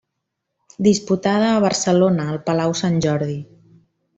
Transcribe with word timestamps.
Disputada 0.87 1.51
a 1.51 1.61
Barcelona 1.67 2.25
al 2.33 2.41
Palau 2.51 2.77
Sant 2.83 2.99
Jordi. 3.07 3.37